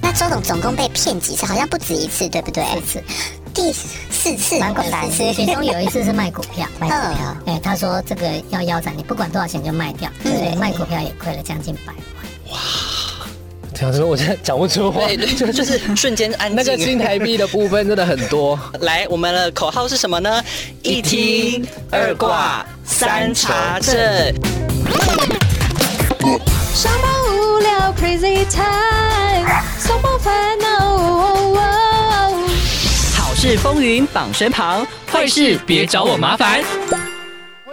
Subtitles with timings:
[0.00, 1.44] 那周董总共被骗几次？
[1.44, 2.64] 好像不止一次，对不对？
[2.64, 3.02] 四次，
[3.52, 5.10] 第四次，蛮广大的。
[5.10, 10.54] 四次其中有一次是卖股票， 卖股票，哎，他说这个要腰斩，你不管多少钱就卖掉，对？
[10.54, 11.96] 卖股票也亏了将近百万。
[13.74, 15.04] 天啊，真的我现在讲不出话。
[15.06, 16.56] 对，对 就是瞬间安静。
[16.56, 18.56] 那个新台币的部分真的很多。
[18.82, 20.40] 来，我们的口号是什么呢？
[20.82, 24.34] 一听二挂三茶镇。
[26.74, 29.46] 上班无聊 Crazy Time，
[29.78, 30.66] 上班烦恼。
[30.96, 32.48] 哦哦
[33.16, 36.64] 好事风云榜身旁，坏事别找我麻烦。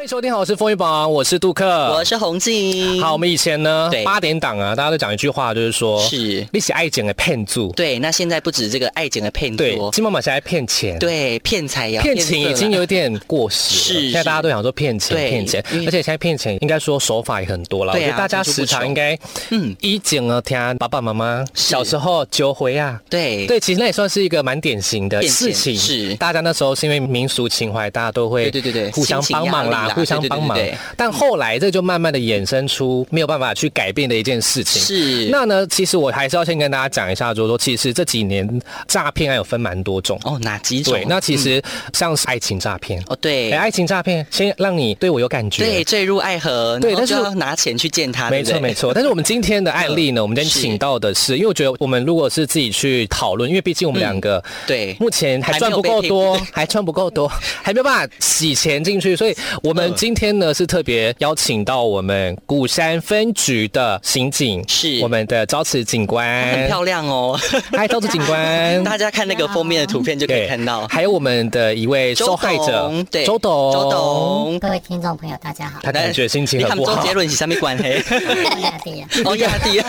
[0.07, 3.01] 收听《好我是风云榜》，我是杜克，我是洪静。
[3.01, 4.05] 好，我们以前呢对。
[4.05, 6.47] 八点档啊，大家都讲一句话，就是说是。
[6.53, 10.97] 你是爱情的骗子，对，那现在不止这个爱情的骗对，金妈妈现在骗钱，。
[10.97, 17.91] 对，骗财也要骗钱已经色有点过时了，是现在大家都想说骗钱骗钱，而且现在骗钱应该说手法也很多了。
[17.91, 19.13] 我对啊觉得大家时常应该，
[19.49, 23.45] 嗯嗯，一景啊，听爸爸妈妈小时候揪回啊，对。
[23.45, 25.75] 对，其实那也算是一个蛮典型的事情。
[25.75, 26.15] 是。
[26.15, 30.77] 大家那时候是因为民俗情怀，大家都会对对对对互相帮忙啦互相帮忙对对。
[30.95, 34.81] 但后来这就慢慢的衍生出没有办法去改变的一件事情。
[34.81, 38.47] 是那呢，其实我还是要先跟大家讲一下，就是说，其实这几年
[38.87, 40.19] 诈骗案有分蛮多种。
[40.23, 40.93] 哦，哪几种？
[40.93, 43.01] 对，那其嗯实像是爱情诈骗。
[43.07, 57.27] 哦对哎，爱情诈骗先让你对我有感觉，对，坠入爱河，对但是要拿钱去见他，没错没错，但是我们今天的 案例呢，我们今天请到的是，因为我觉得我们如果是自己去讨论，因为毕竟我们两个对目前还赚不够多，还赚不够多，
[57.61, 67.39] 还没有办法洗钱进去，所以我们嗯今天呢是特别邀请到我们鼓山分局的刑警，是我们的招慈警官，很漂亮哦。
[67.71, 70.87] 嗨，招慈警官， 大家看那个封面的图片就可以看到。
[70.91, 75.79] 还有我们的一位受害者周董对周董，周董，各位听众朋友，大家好。
[75.81, 77.95] 他感觉心情很不好周杰，伦是上面管黑，
[78.61, 79.81] 亚弟啊，哦压低，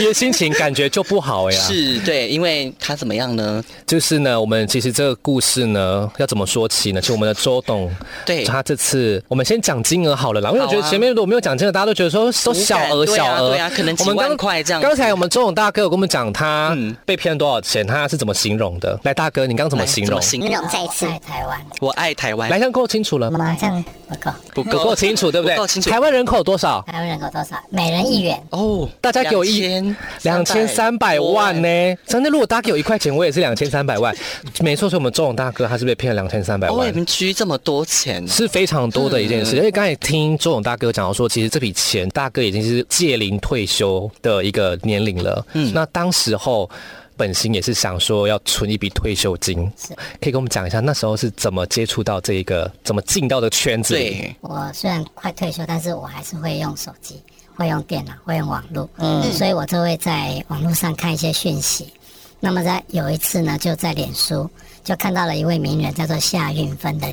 [0.00, 1.58] 因为心情感觉就不好呀。
[1.60, 3.62] 是对，因为他怎么样呢？
[3.86, 7.00] 就是呢，我们其实这个故事呢，要怎么说起呢？
[7.00, 7.90] 其实我们的周董，
[8.24, 18.98] 对他这次我们先讲金额好了啦，因为我觉得前面如果没有讲金额，大家都觉得说都小额小额，对啊可能几我们刚万块这样刚才我们周董大哥有跟我们讲他嗯被骗了多少钱，他是怎么形容的？
[19.02, 20.20] 来，大哥，你刚刚怎么形容？
[20.22, 23.38] 形容再一次在台湾，我爱台湾，来，这样够清楚了吗？
[23.38, 24.30] 马上不够。
[24.54, 25.82] 不够够清楚，对不对不够清？
[25.82, 26.82] 楚台湾人口多少？
[26.86, 27.56] 台湾人口多少？
[27.70, 28.40] 每人一元。
[28.50, 31.96] 哦，大家给我一两千三百万呢？
[32.06, 34.14] 真的，如果大家给我一块钱，我也是两千三百万。
[34.60, 36.76] 没错，所以我们周董大哥他是被骗了两千三百万。
[36.78, 39.58] 我们 g 这么多钱，是非常多的一件事，嗯。
[39.58, 45.46] 因为刚才听周勇大哥讲到说，其实这笔钱大哥已经是届龄退休的一个年龄了。
[45.52, 46.68] 嗯，那当时候
[47.16, 49.94] 本心也是想说要存一笔退休金，是。
[50.20, 54.10] 可以跟我们讲一下那时候是怎么接触到这一个，怎么进到的圈子里？
[54.10, 57.22] 对，我虽然快退休，但是我还是会用手机，
[57.54, 61.92] 会用电脑，会用网络，嗯，所以我就会在网络上看一些讯息。
[62.38, 64.48] 那么在有一次呢，就在脸书
[64.84, 67.10] 就看到了一位名人，叫做夏运芬的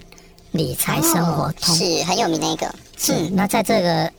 [0.53, 1.51] 理财生活。
[1.59, 4.11] 通，是很有名的一个，是，那在这个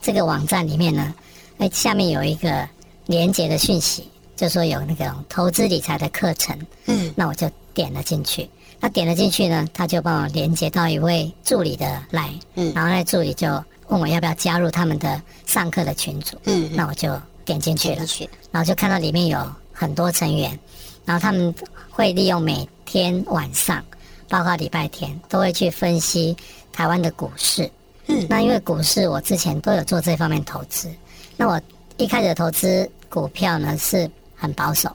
[0.00, 1.12] 这个网站里面呢，
[1.58, 2.68] 哎，下面有一个
[3.06, 8.48] 连接的讯息，就说有那种投资理财的课程，嗯，那我就点了进去。
[8.78, 13.46] 那点了进去呢，他就帮我连接到一位助理的来，嗯，然后那助理就
[13.88, 19.38] 问我要不要加入他们的上课的群组，嗯，那我就点进去了，去，然后就看到里面有
[19.72, 20.58] 很多成员，
[21.04, 21.54] 然后他们
[21.90, 23.84] 会利用每天晚上，
[24.30, 26.34] 包括礼拜天，都会去分析
[26.72, 27.70] 台湾的股市。
[28.06, 30.88] 嗯，那因为股市我之前都有做这方面投资，
[31.36, 31.60] 那我
[31.98, 34.90] 一开始投资股票呢是很保守，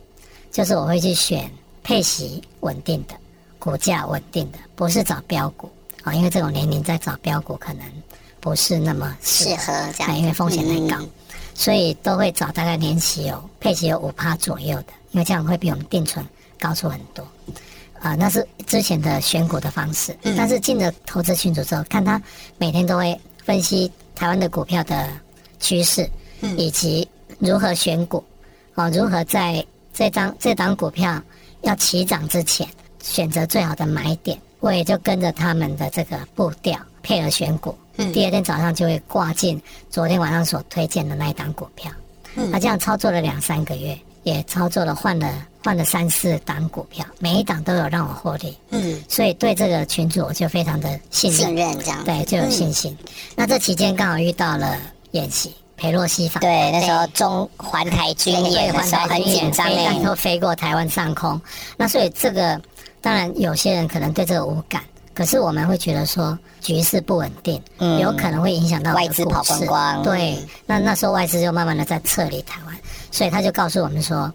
[0.52, 1.52] 就是我会去选
[1.84, 3.14] 配息稳定的、
[3.60, 5.70] 股价稳定的，不是找标股
[6.04, 7.86] 啊、因为这种年龄在找标股可能
[8.40, 11.02] 不是那么适适合这样哎因为风险太高。
[11.02, 11.10] 嗯
[11.58, 16.26] 所以都会找大概年息有配息有五趴左右的，因为这样会比我们定存
[16.60, 17.26] 高出很多。
[18.06, 20.16] 啊、那是之前的选股的方式。
[20.38, 22.22] 但是进了投资群组之后，看他
[22.60, 25.10] 每天都会分析台湾的股票的
[25.60, 26.08] 趋势，
[26.56, 27.08] 以及
[27.40, 28.24] 如何选股，
[28.76, 31.20] 哦，如何在这张这档股票
[31.64, 32.68] 要起涨之前
[33.02, 34.40] 选择最好的买点。
[34.60, 37.76] 我也就跟着他们的这个步调配合选股，
[38.14, 39.60] 第二天早上就会挂进
[39.90, 41.92] 昨天晚上所推荐的那一档股票。
[42.36, 45.32] 那这样操作了两三个月，也操作了换了
[45.64, 48.58] 换了三四档股票，每一档都有让我获利。
[48.72, 52.98] 嗯，所以对这个群主我就非常的信任，信任这样，对，就有信心。
[53.36, 54.78] 那这期间刚好遇到了
[55.12, 61.40] 演习，裴洛西访对，那时候中环台军演的时候很紧张飞哎弹，都飞过台湾上空。
[61.78, 62.60] 那所以这个
[63.00, 64.82] 当然有些人可能对这个无感，
[65.14, 70.36] 可是我们会觉得说局势不稳定，嗯有可能会影响到外资跑光光对，
[70.66, 72.65] 那那时候外资就慢慢的在撤离台湾，
[73.16, 74.30] 所以他就告诉我们说，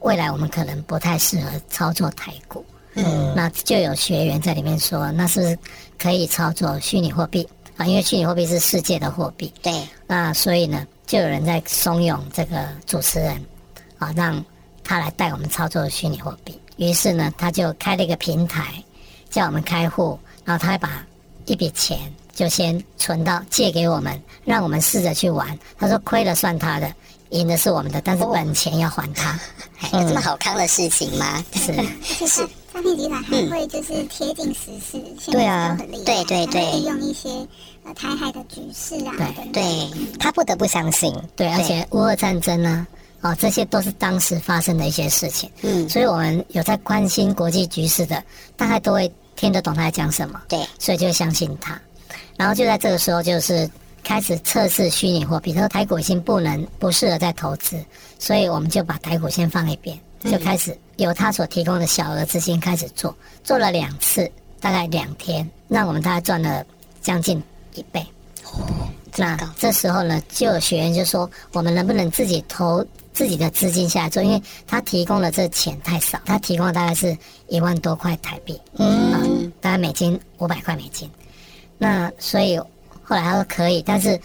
[0.00, 2.64] 未来我们可能不太适合操作台股。
[2.94, 5.58] 嗯，那就有学员在里面说，那是不是
[5.98, 7.84] 可以操作虚拟货币啊？
[7.84, 13.38] 因为虚拟货币是世界的货币，对，那所以呢，就有人在怂恿这个主持人
[13.98, 14.42] 啊，让
[14.82, 16.58] 他来带我们操作虚拟货币。
[16.78, 18.82] 于是呢，他就开了一个平台，
[19.28, 21.06] 叫我们开户，然后他还把
[21.44, 25.58] 一笔钱就先存到借给我们，让我们试着去玩。
[25.78, 26.90] 他说亏了算他的，
[27.30, 29.38] 赢的是我们的，但是本钱要还他。
[29.92, 31.44] 有这么好康的事情吗？
[31.54, 31.72] 是，
[32.18, 32.46] 就是。
[32.74, 35.76] 诈骗集团还会就是贴近时事，现对啊。
[35.78, 36.72] 在都很厉害，对对对。
[36.72, 37.28] 利用一些
[37.84, 39.14] 呃台海的局势啊，
[39.52, 39.88] 对
[40.18, 42.84] 他不得不相信，对，而且乌俄战争呢，
[43.20, 45.48] 哦，这些都是当时发生的一些事情。
[45.62, 45.88] 嗯。
[45.88, 48.20] 所以我们有在关心国际局势的，
[48.56, 50.42] 大概都会听得懂他在讲什么。
[50.48, 51.80] 对，所以就会相信他。
[52.36, 53.70] 然后就在这个时候，就是
[54.04, 57.82] 开始测试虚拟货币，他说台股已经不能不适合再投资，
[58.18, 64.30] 所以我们就把台股先放一边，就开始由他所提供的小额资金开始做，做了两次，
[64.60, 66.64] 大概两天，让我们大概赚了
[67.00, 67.42] 将近
[67.74, 68.00] 一倍。
[68.44, 74.20] 哦那这时候呢，就有学员就说，我们能不能自己投自己的资金下来做？
[74.20, 77.16] 因为他提供的这钱太少，他提供的大概是
[77.46, 81.08] 一万多块台币，嗯，大概美金五百块美金。
[81.78, 82.60] 那所以
[83.04, 84.18] 后来他说可以，但是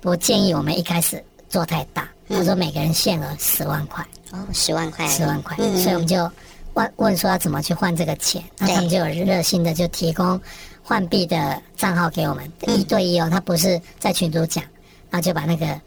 [0.00, 2.08] 不建议我们一开始做太大。
[2.28, 6.30] 他说每个人限额十万块，哦，十万块，十万块，嗯所以我们就
[6.72, 8.74] 问问说要怎么去换这个钱，那对。
[8.74, 10.40] 他们就有热心的就提供
[10.82, 12.74] 换币的账号给我们，嗯。
[12.80, 14.64] 一对一哦，他不是在群主讲，
[15.10, 15.78] 然后就把那个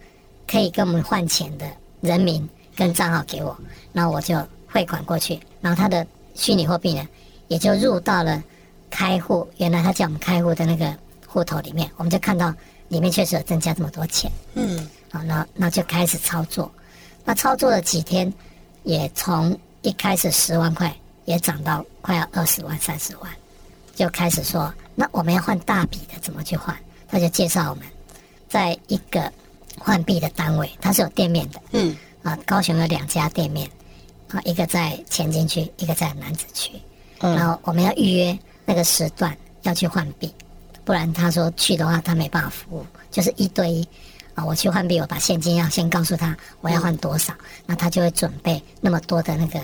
[0.48, 1.66] 可以跟我们换钱的
[2.02, 3.58] 人名跟账号给我，
[3.92, 6.06] 然后我就汇款过去，然后他的
[6.36, 7.08] 虚拟货币呢
[7.48, 8.44] 也就入到了
[8.92, 10.96] 开户，原来他叫我们开户的那个
[11.28, 12.52] 户头里面，我们就看到
[12.88, 14.32] 里面确实有增加这么多钱。
[14.56, 16.72] 嗯，好，那那就开始操作。
[17.24, 18.34] 那操作了几天，
[18.84, 20.96] 也从一开始十万块，
[21.26, 23.30] 也涨到快要二十万、三十万，
[23.94, 26.76] 就开始说，那我们要换大笔的，怎么去换？
[27.10, 27.86] 他就介绍我们，
[28.48, 29.32] 在一个
[29.78, 33.70] 换币的单位，它是有店面的，嗯，啊，高雄有两家店面，
[34.30, 36.72] 啊，一个在前进区，一个在南子区，
[37.20, 37.36] 嗯。
[37.36, 40.34] 然后我们要预约那个时段要去换币，
[40.88, 43.86] 不然他说去的话他没办法服务，就是一对一
[44.36, 47.34] 啊，我去换币，我把现金要先告诉他我要换多少，
[47.66, 49.60] 那他就会准备那么多的那个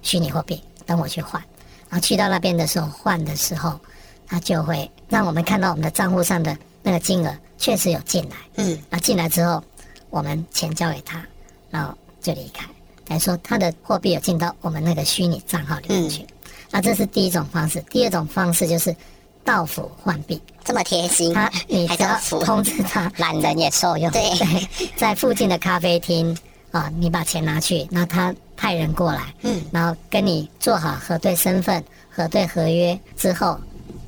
[0.00, 1.42] 虚拟货币等我去换，
[1.90, 3.78] 然后去到那边的时候换的时候，
[4.26, 9.62] 他就会让我们看到我们的账户上的那个金额确实有进来，嗯，那进来之后，
[10.08, 11.22] 我们钱交给他，
[11.68, 12.64] 然后就离开，
[13.04, 16.26] 等于说他的货币有进到我们那个虚拟账号里面去。
[16.70, 18.96] 那这是第一种方式，第二种方式就是
[19.44, 20.40] 到府患病。
[20.64, 24.22] 这么贴心，他你只要还叫付，通知他，懒人也受用，对，
[24.96, 26.36] 在附近的咖啡厅
[26.70, 33.58] 啊，你把钱拿去，那他派人过来，嗯，然后跟你做好核对身份、核对合约之后，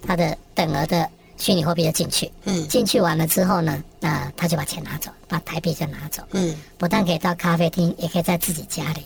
[0.07, 2.69] 他的等额的虚拟货币就进去，嗯。
[2.69, 6.55] 进去完了之后呢，那他就把钱拿走，把台币就拿走，嗯。
[6.79, 9.03] 不但可以到咖啡厅，也可以在自己家里，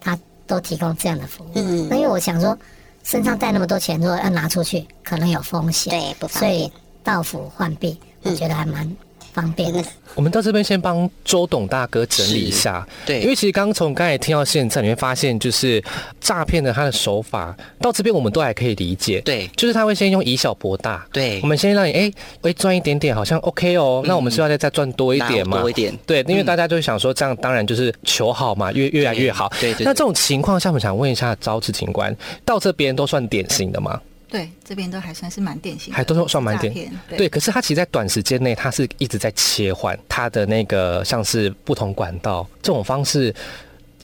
[0.00, 1.50] 他都提供这样的服务。
[1.54, 1.86] 嗯。
[1.90, 2.56] 那因为我想说，
[3.02, 6.70] 身上带那么多钱，如果要拿出去，可能有风险，对不方所以
[7.02, 8.96] 到府换币，我觉得还蛮
[9.40, 9.72] 方便。
[9.72, 9.82] 的。
[10.14, 13.20] 我们到这边先帮周董大哥整理一下，对。
[13.20, 15.82] 因为其实刚从刚才听到现在，你会发现就是
[16.20, 19.48] 诈骗的他的手法，到这边我们都还可以理解，对。
[19.54, 21.38] 就是他会先用以小博大，对。
[21.42, 25.96] 我们先让你哎哎赚一点点，好像 OK 哦，那我们是要再再赚多一点嘛，多一点。
[26.04, 29.84] 对，因为大家就会想说这样当然就是求好嘛，越越来越好，对对对。
[29.84, 32.14] 那这种情况下，我们想问一下招致警官，
[32.44, 34.00] 到这边都算典型的吗？
[34.28, 43.34] 对，这边都还算是蛮典型的，还都是算蛮典型对对，可是它其实，在短时间内，它是一直在切换它的那个像是不同管道这种方式，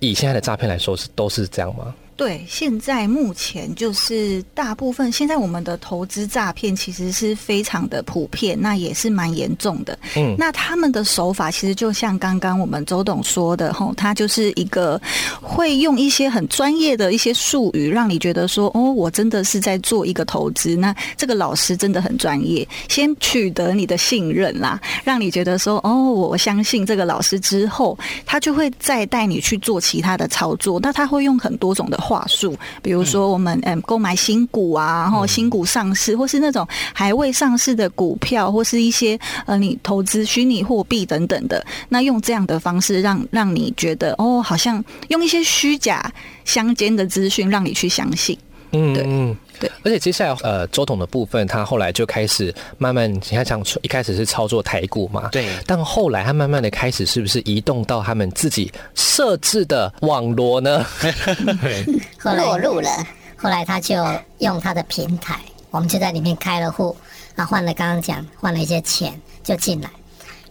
[0.00, 1.95] 以现在的诈骗来说是都是这样吗？
[2.16, 9.99] 对，现在目前就是大部分现在我们的投资诈骗其实是非常的普遍，那也是蛮严重的。
[10.16, 15.00] 嗯，那他们的手法其实就像刚刚我们周董说的，吼，他就是一个
[15.40, 20.76] 会用一些很专业的一些术语，让你觉得说，哦，我真的是在做一个投资。
[20.76, 30.78] 那这个老师真的很专业，先取得你的信任啦，让你觉得说，哦，我相信这个老师之后，他就会再带你去做其他的操作。
[30.80, 33.80] 那他会用很多种的话术，比如说我们嗯。
[33.87, 46.11] 购买新股啊，然后新股上市，或是那种还未上市的股票，或是一些呃你投资虚拟货币等等的，那用这样的方式让让你觉得哦，好像用一些虚假
[46.44, 48.38] 相间的资讯让你去相信。
[48.95, 49.71] 对嗯嗯，对。
[49.85, 60.85] 而且接下来呃，周董的部分，他后来就开始慢慢，你看像一开始是操作台股嘛，对但后来他慢慢的开始是不是移动到他们自己设置的网罗呢？
[62.19, 62.90] 后来落入了。
[63.37, 64.02] 后来他就
[64.38, 65.38] 用他的平台，
[65.71, 66.97] 我们就在里面开了户，
[67.35, 69.90] 然后换了刚刚讲换了一些钱就进来，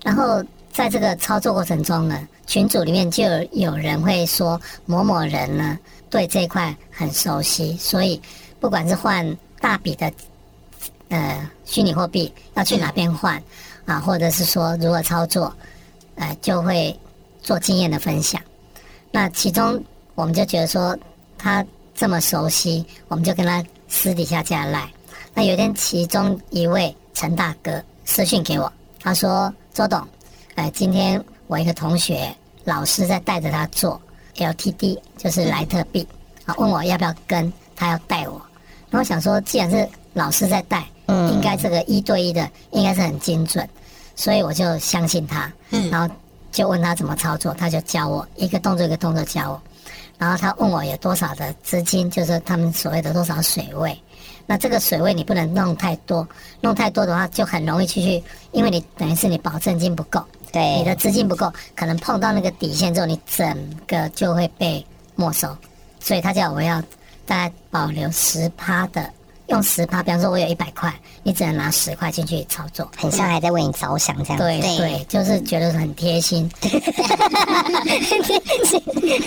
[0.03, 5.79] 然后在这个操作过程中呢，群组里面就有有人会说某某人呢
[6.13, 8.21] 对这一块很熟悉，所以
[8.59, 10.13] 不管是换大笔的
[11.09, 13.41] 呃虚拟货币要去哪边换
[13.85, 15.51] 啊，或者是说如何操作，
[16.13, 16.95] 呃就会
[17.41, 18.39] 做经验的分享。
[19.09, 20.95] 那其中我们就觉得说
[21.35, 21.65] 他
[21.95, 24.87] 这么熟悉，我们就跟他私底下加赖。
[25.33, 30.07] 那有一天，其中一位陈大哥私讯给我，他说：“周董，
[30.53, 32.31] 呃，今天我一个同学
[32.65, 33.99] 老师在带着他做
[34.37, 36.07] LTD，就是莱特币，
[36.45, 38.41] 啊，问我要不要跟，他要带我。
[38.89, 43.67] 然后想说，既然是老师在带，嗯应该这个一对一的应该是很精准，
[44.15, 46.13] 所以我就相信他，嗯然后
[46.51, 49.61] 就问他怎么操作，他就教我一个动作一个动作教我。
[50.17, 53.99] 然后他问我有多少的资金，就是他们所谓的多少水位。
[54.45, 56.25] 那这个水位你不能弄太多，
[56.61, 65.53] 弄太多的话就很容易去去，因为你等于是你保证金不够，对你的资金不够，可能碰到那个底线之后，你整个就会被没收。
[65.99, 66.79] 所以他叫我要
[67.25, 69.09] 大概保留十趴的，
[69.47, 70.93] 用十趴，比方说我有一百块，
[71.23, 72.87] 你只能拿十块进去操作。
[72.97, 74.37] 很像还在为你着想这样。
[74.37, 76.49] 对对，就是觉得很 贴心。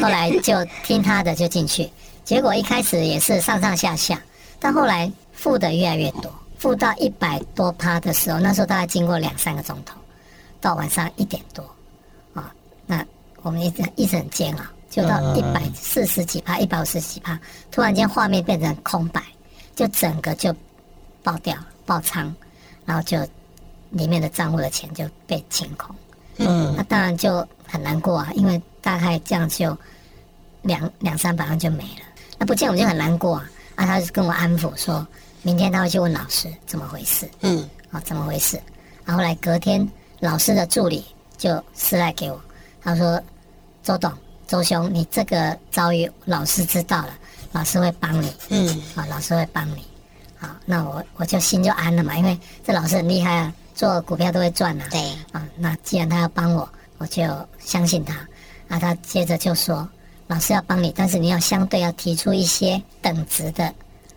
[0.01, 1.91] 后来就听他的就进去，
[2.25, 4.21] 结果一开始也是上上下下，
[4.61, 9.97] 但后来付的越来越多，付到一百多趴的时候，那时候大概经过两三个钟头，
[10.67, 11.65] 到晚上一点多，
[12.35, 12.53] 啊，
[12.87, 13.07] 那
[13.43, 17.39] 我们一直一直很煎熬，就到一百四十几趴、一百五十几趴，
[17.71, 19.23] 突然间画面变成空白，
[19.77, 20.53] 就整个就
[21.23, 22.35] 爆掉、爆仓，
[22.85, 23.17] 然后就
[23.91, 25.95] 里面的账户的钱就被清空。
[26.39, 29.79] 嗯，那当然就很难过啊，因为大概这样就
[30.63, 32.03] 两两三百万就没了。
[32.39, 33.49] 那不见我们就很难过啊。
[33.77, 35.07] 啊，他就跟我安抚说，
[35.43, 37.31] 明天他会去问老师怎么回事。
[37.43, 38.61] 嗯，啊，怎么回事？
[39.05, 39.89] 然后来隔天，
[40.21, 41.05] 老师的助理
[41.37, 42.41] 就私来给我，
[42.83, 43.23] 他说
[43.83, 44.11] ：“周董，
[44.47, 47.11] 周兄，你这个遭遇老师知道了，
[47.53, 48.33] 老师会帮你。
[48.49, 49.85] 嗯，啊，老师会帮你。
[50.39, 54.87] 好，那我我就心就安了嘛，因为这老师很厉害啊，做股票都会赚啊。
[54.91, 55.01] 对，
[55.33, 56.69] 啊，那既然他要帮我，
[56.99, 57.23] 我就
[57.59, 58.15] 相信他。
[58.69, 59.89] 啊，他接着就说，
[60.27, 63.65] 老师要帮你，但是你要相对要提出一些等值的。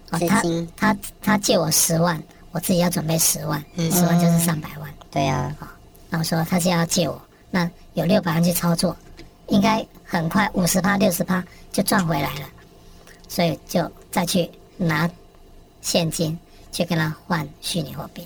[0.10, 0.44] 啊，他
[0.76, 4.90] 他他借我十万，我自己要准备十万，十万就是上百万。
[5.12, 5.72] 对呀啊，
[6.10, 8.96] 然后说他是要借我，那有六百万去操作，
[9.48, 12.46] 应该很快五十趴六十趴就赚回来了，
[13.28, 15.10] 所以就再去拿
[15.82, 16.38] 现金
[16.72, 18.26] 去跟他换虚拟货币，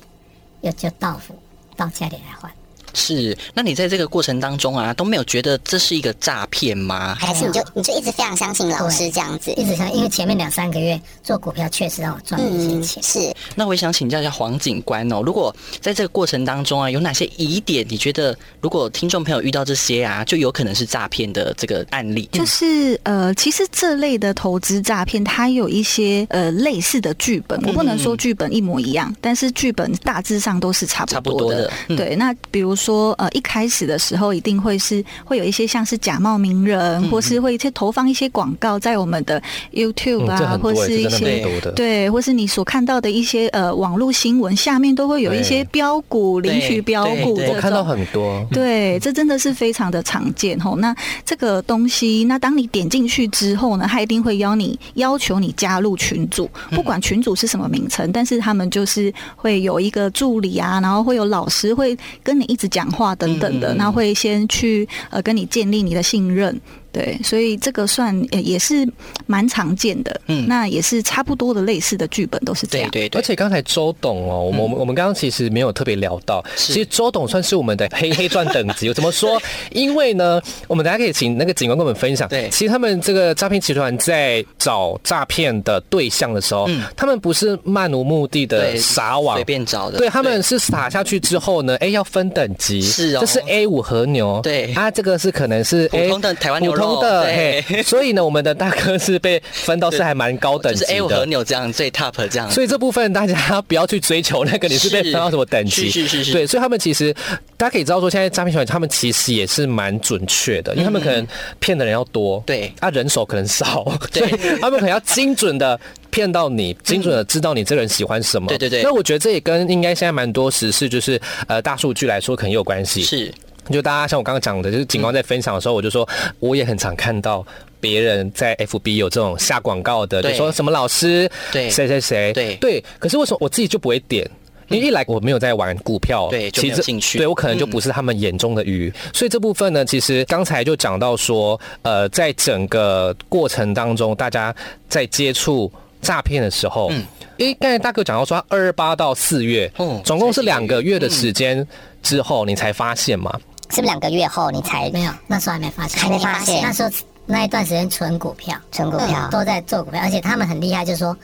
[0.62, 1.38] 又就到付
[1.76, 2.52] 到家里来换。
[2.94, 7.16] 是，那你在这个过程当中啊，都没有觉得这是一个诈骗吗？
[7.20, 9.52] 还是你就你就一直非常相信老师这样子。
[9.54, 13.04] 一直相信，因为前面两三个月做股票确实让我赚了一些钱。
[13.04, 17.86] 是那我也想请教一下黄警官哦，如果在这个过程当中啊，有哪些疑点？
[17.90, 22.30] 你觉得如果听众朋友遇到这些啊，就有可能是诈骗的这个案例？
[22.32, 31.58] 就是呃，其实这类的投资诈骗，它有一些呃类似的剧本，我不能说剧本一模一样，但是剧本大致上都是差差不多的。
[31.58, 39.40] 不多的，嗯对，那比如说呃，一开始的时候一定会是会有一些像是假冒名人，或是会去投放一些广告在我们的
[39.72, 47.84] YouTube 啊，或是一些对，或是你所看到的一些呃网络新闻下面都会有一些标股、领取标股我看到。
[47.84, 50.78] 很多，对，这真的是非常的常见吼。
[50.78, 66.60] 那这个东西，那当你点进去之后呢，他一定会邀你要求你加入群组，不管群组是什么名称，但是他们就是会有一个助理啊，然后会有老师会跟你一直讲话等等的，那会先去呃跟你建立你的信任。
[66.94, 68.88] 对，所以这个算呃也是
[69.26, 72.90] 蛮常见的，嗯那也是差不多的类似的剧本都是这样。
[72.92, 78.92] 对对对而，且刚才周董哦，我们、我们刚刚其实没有特别聊到，其实周董算是我们的黑黑钻等级。
[78.94, 79.42] 怎么说？
[79.72, 82.30] 因为呢，我们大家可以请那个警官跟我们分享。
[82.30, 89.44] 对其实他们这个诈骗集团在找诈骗的对象的时候，嗯他们不是漫无目的的撒网随。
[89.44, 100.04] 便找的，对，他们是撒下去之后呢，哎，要分等级，是哦这是 A 五和牛，对啊，这个是可能是普通的台湾牛肉普同的，所以呢，我们的大哥是被分到 是。
[100.04, 101.26] 还蛮高等级就是 A 五和的。
[101.28, 102.52] 牛这样最 top 这样。
[102.52, 106.34] 所以这部分大家不要去追求那个你是被分到什么等级，是是是是。
[106.34, 107.14] 对，所以他们其实
[107.56, 111.26] 大家可以知道说，现在诈骗小他们其实也是蛮准确的，因为他们可能
[111.62, 112.70] 骗的人要多，对。
[112.82, 114.28] 啊，人手可能少，对。
[114.38, 118.50] 所以他们可能要精准的骗到你，精准的知道你这个人喜欢什么。
[118.50, 118.84] 对对对。
[118.84, 123.02] 那我觉得这也跟应该现在蛮多时事就是呃大数据来说可能有关系。
[123.04, 123.34] 是
[123.70, 126.08] 就大家像我刚刚讲的，就是警官在分享的时候，我就说
[126.40, 127.46] 我也很常看到
[127.80, 131.70] 别人在 FB 有这种下广告的，就说什么老师，对。
[131.70, 132.56] 谁谁谁，对。
[132.56, 132.84] 对。
[133.00, 134.30] 可是为什么我自己就不会点？
[134.70, 137.18] 因为一来我没有在玩股票，对就没有其实兴趣。
[137.18, 144.56] 对我可能就不是他们眼中的鱼，所以这部分呢，其实刚才就讲到说，呃，在整个过程当中，大家
[144.88, 147.04] 在接触诈骗的时候，嗯。
[147.38, 151.10] 因为刚才大哥讲到说，二二八到四月，嗯总共是两个月的嗯。
[151.12, 151.68] 时间
[152.02, 153.38] 之后，你才发现嘛？
[153.74, 156.62] 是不是两个月后你才没有，那时候还没发现，还没发现。
[156.62, 156.90] 那时候
[157.26, 159.28] 那一段时间存股票，存股票？
[159.32, 161.18] 都在做股票，而且他们很厉害，就是说，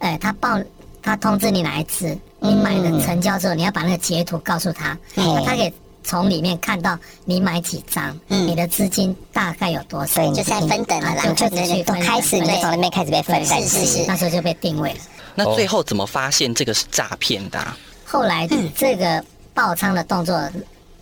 [0.00, 0.60] 哎，他报
[1.02, 14.98] 他通知你哪一次，你买的成交之后，你要把那个截图告诉他，嗯他可以从里面看到你买几张，你的资金大概有多少，所以你就在分等了啦，啊就就对对都去分开始你就从那边开始被分等是是，那时候就被定位了。
[15.34, 17.76] 那最后怎么发现这个是诈骗的啊？
[18.04, 18.46] 后来
[18.76, 20.38] 这个爆仓的动作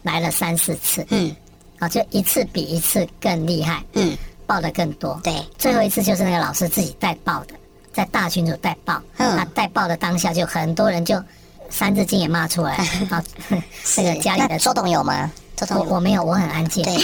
[0.03, 1.35] 来了三四次，嗯
[1.79, 4.17] 啊，就一次比一次更厉害，嗯，
[4.47, 5.21] 报的更多。
[5.23, 7.55] 对，最后一次就是那个老师自己带报的，
[7.93, 11.23] 在大群组带报，嗯那带报的当下就很多人就
[11.71, 12.77] 三字经也骂出来
[13.11, 13.23] 啊
[13.95, 15.31] 这个家里的那周董有吗？
[15.71, 16.85] 我我没有，我很安静。
[16.85, 16.95] 对，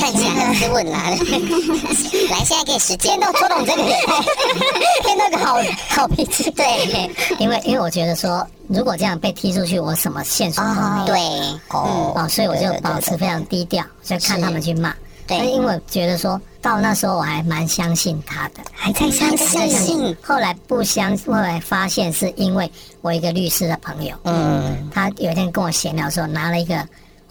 [0.00, 1.10] 看起来很斯文啦。
[2.30, 3.18] 来，现在给你时间。
[3.20, 3.92] 到周董这个人，
[5.04, 5.58] 骗那个好
[5.88, 6.50] 好脾气。
[6.50, 11.06] 对，因为因为我觉得说，如果这样被踢出去，我什么线索都没有。
[11.06, 11.18] 对，
[11.70, 14.94] 哦哦，所以我就保持非常低调，就看他们去骂。
[15.26, 20.16] 对因为我觉得说到那时候我还蛮相信他的，还在相信信。。
[20.22, 22.70] 后来不相，后来发现是因为
[23.00, 26.86] 我一个律师的朋友，嗯，他有一天跟我闲聊的时候，拿了一个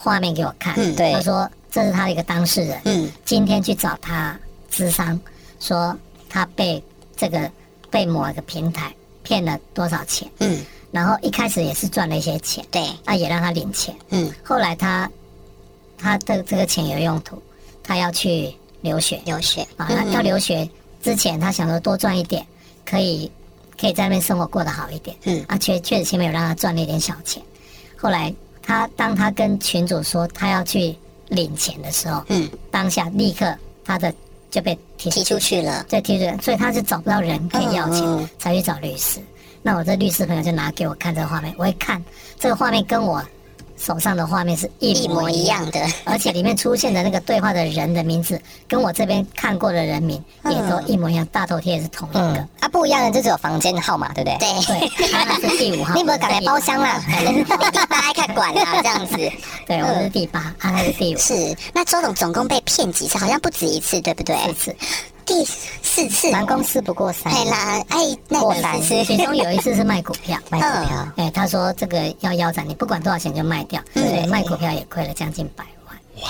[0.05, 0.95] 画面给我看，嗯。
[0.95, 1.11] 对。
[1.13, 4.39] 他说这是他的一个当事人，嗯，今天去找他
[4.71, 5.19] 咨商，
[5.59, 5.97] 说
[6.29, 6.81] 他被
[7.17, 7.51] 这个
[7.89, 8.93] 被某一个平台
[9.23, 15.09] 骗了多少钱，嗯，然后一开始也是赚了一些钱，对，那也让他领钱，嗯，后来他
[15.97, 17.41] 他的这个钱有用途，
[17.83, 19.19] 他要去留学。
[19.25, 19.67] 留学。
[19.75, 20.69] 啊，那要留学
[21.01, 22.45] 之前他想说多赚一点，
[22.85, 23.29] 可以
[23.79, 25.43] 可以在那边生活过得好一点，嗯。
[25.47, 27.43] 啊，确确实前面有让他赚了一点小钱，
[27.97, 28.33] 后来
[28.65, 30.95] 他当他跟群主说他要去
[31.29, 34.13] 领钱的时候，嗯，当下立刻他的
[34.49, 35.85] 就被踢踢出去了。
[35.87, 39.19] 对，踢出去，所以他就找不到人可以要钱，才去找律师。
[39.61, 42.03] 那我这律师朋友就拿给我看这个画面，我一看
[42.39, 43.23] 这个画面跟我
[43.77, 52.19] 手上的画面是一一模一样的而且里面出现的那个对话的人的名字，跟我这边看过的人名也都一模一样，大头贴也是同一个。
[52.19, 54.37] 嗯，啊，不一样的就是有房间号码，对不对？
[54.39, 57.03] 对对， 他是第五号，你有没有赶来包厢啦？
[57.07, 57.25] 哎
[57.71, 59.15] 第八爱看管啦，这样子。
[59.67, 63.17] 对，我是第八，啊他是第五，是，那周总总共被骗几次？
[63.17, 64.35] 好像不止一次，对不对？
[64.47, 64.75] 四次，
[65.25, 66.29] 第四次。
[66.31, 75.97] 南公司不过三，哎啦，哎，那过个三，是其中有一次是卖股票， 卖股票哎，他说这个要腰斩，你不管多少钱就卖掉，所以卖股票也亏了将近百万。
[76.21, 76.29] 哇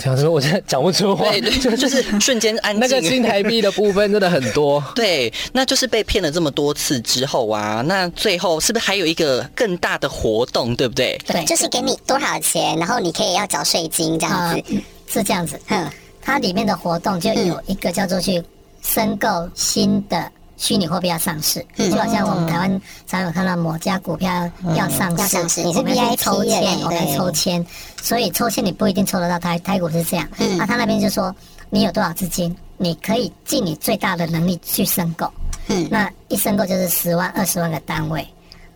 [0.00, 2.78] 这样子我现在讲不出话，对，对就是瞬间安静。
[2.86, 4.80] 那个新台币的部分真的很多。
[4.94, 11.20] 对，那就是被骗了这么多次之后啊，那最后是不是还有一个更大的活动，对不对？
[11.26, 14.62] 对，就是给你多少钱，然后你可以要缴税金这样啊子。
[15.08, 15.60] 是这样子。
[15.66, 15.90] 嗯，
[16.28, 18.44] 它里面的活动就有一个叫做去
[18.82, 21.90] 申购新的虚拟货币要上市，嗯。
[21.90, 24.30] 就好像我们台湾常有看到某家股票
[24.76, 27.16] 要上市，要上市你是我们要 VIP 抽签，我们对。
[27.16, 27.66] 抽签，
[28.02, 30.58] 所以抽签你不一定抽得到台台股是这样，嗯。
[30.58, 31.34] 那他那边就说
[31.70, 35.32] 你有多少资金，你可以尽你最大的能力去申购，
[35.68, 35.88] 嗯。
[35.90, 38.28] 那一申购就是十万、二十万个单位，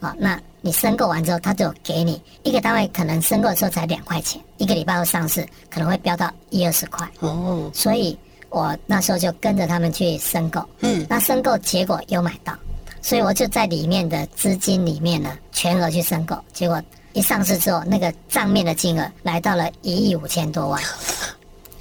[0.02, 7.08] 啊，那你申购完之后，他就给你一个单位，可能申购的时候才两块钱，一个礼拜后上市，可能会飙到一二十块。
[7.20, 8.18] 哦，所以
[8.50, 12.52] 我那时候就跟着他们去申购，嗯，那申购结果有买到，
[13.00, 20.82] 所以我就在里面的资金里面呢，全额去申购，结果一上市之后，那个账面的金额来到了一亿五千多万。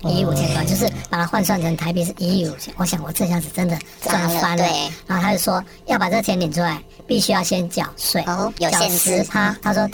[0.04, 2.74] 一亿五千多，就是把它换算成台币是一亿五千。
[2.78, 4.64] 我想我这下子真的赚翻了。
[5.08, 8.98] 然后他就说要把这个钱领出来，必须要先缴税，哦有缴限制。
[9.18, 9.56] 十趴。
[9.62, 9.90] 他说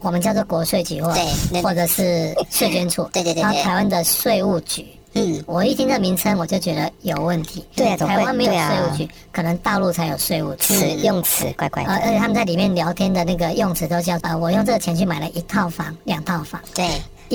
[0.00, 3.42] 我们叫做国税局或对或者是税捐处， 对对对对。
[3.42, 7.62] 然后台湾的税务局嗯，我一听这名称我就觉得有问题。
[7.76, 10.74] 对台湾没有税务局，可能大陆才有税务局。
[10.74, 11.44] 词用词。
[11.54, 11.84] 怪怪。
[11.84, 16.88] 呃，而，且他们在里面聊天的那个用词都叫呃，我用这个钱去买了一套房、两套房，对，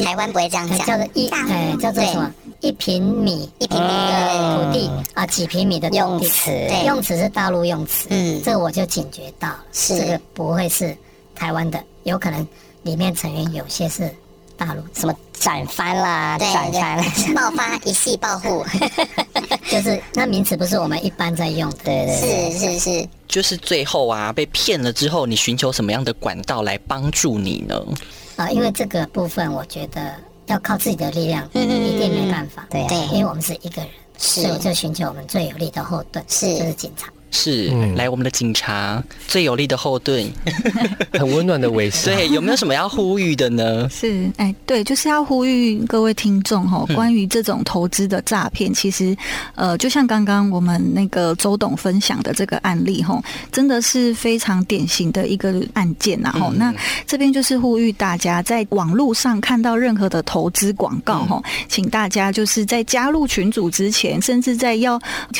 [0.04, 2.34] 台湾不会这样呃讲，叫做一大哎叫做什么？
[2.62, 6.86] 一平米一平米的土地啊，几平米的用词对。
[6.86, 8.42] 用词是大陆用词，嗯。
[8.44, 10.00] 这个我就警觉到了，是。
[10.00, 10.98] 这个不会是
[11.36, 12.46] 台湾的，有可能
[12.82, 14.12] 里面成员有些是
[14.58, 18.66] 大陆，什么转翻啦，对转翻，对爆发一系暴户，
[19.70, 27.82] 就是那名词不是我们一般在用的，对对对，是是是，就是最后啊被骗了之后，你寻求什么样的管道来帮助你呢？
[28.36, 30.14] 啊，因为这个部分我觉得
[30.48, 32.98] 要靠自己的力量，一定没办法，对啊对。
[33.08, 34.42] 因为我们是一个人，是。
[34.42, 36.58] 所以我就寻求我们最有力的后盾，是。
[36.58, 37.08] 就是警察。
[37.32, 40.30] 是、嗯来我们的警察最有力的后盾。
[41.14, 42.14] 很温暖的微笑。
[42.14, 43.88] 对，有没有什么要呼吁的呢？
[43.90, 49.16] 是，哎，对，就是要呼吁各位听众哈，关于这种投资的诈骗，其实，
[49.56, 56.52] 呃，就像刚刚我们那个周董分享的这个案例哈，真的是非常典型的一个案件呐哈。
[56.56, 56.74] 那
[57.06, 65.00] 这边就是呼吁大家，在网络上看到任何的投资广告哈，请大家就是在加入群组之前，甚至在要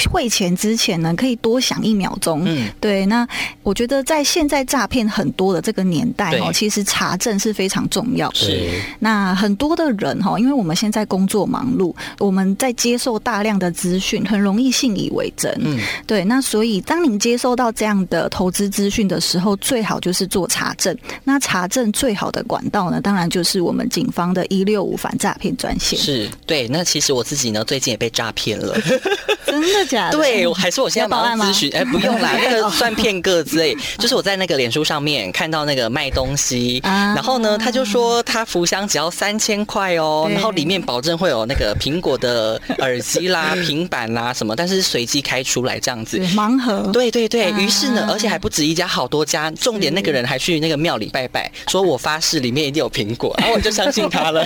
[0.10, 2.44] 汇钱之前呢，可以多想一秒钟。
[2.46, 3.28] 嗯，对，那
[3.64, 8.36] 我觉得在现在诈骗很多的这个年代哦，其实查证是非常重要的。
[8.36, 15.52] 是那很多的人哈，因为我们现在工作忙碌，我们在接受大量的资讯，很容易信以为真。
[15.60, 16.24] 嗯，对。
[16.26, 20.96] 那所以，当您接收到这样的投资资讯的时候，最好就是做查证。
[21.24, 25.98] 那查证最好的管道呢，当然就是我们警方的一六五反诈骗专线。
[25.98, 26.68] 是，对。
[26.68, 28.76] 那其实我自己呢，最近也被诈骗了。
[29.48, 30.18] 真的假的？
[30.18, 46.20] 对，我还是我现在要报案吗马上咨询，哎，不用啦， 那个算骗个之类， 就是我在那个脸书上面看到那个卖东西，啊然后呢，他就说他福箱只要三千块哦，然后里面保证会有那个苹果的耳机啦、 平板啦什么，但是随机开出来这样子。
[46.36, 46.90] 盲盒。
[46.92, 49.50] 对对对，于是呢啊，而且还不止一家，好多家。
[49.52, 54.46] 重点那个人还去那个庙里拜拜，说我发誓里面一定有苹果，然后我就相信他了。